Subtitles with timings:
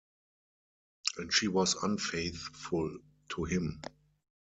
[1.19, 2.97] And she was unfaithful
[3.29, 3.81] to him.